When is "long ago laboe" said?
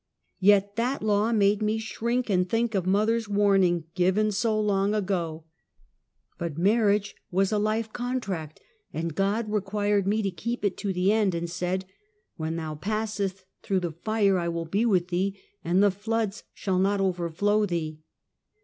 4.59-5.43